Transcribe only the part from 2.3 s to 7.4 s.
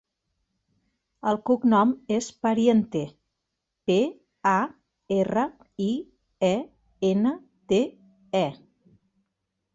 Pariente: pe, a, erra, i, e, ena,